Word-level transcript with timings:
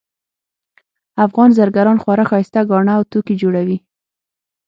افغان 1.25 1.49
زرګران 1.57 1.97
خورا 2.03 2.25
ښایسته 2.29 2.59
ګاڼه 2.71 2.93
او 2.97 3.03
توکي 3.11 3.35
جوړوي 3.41 3.77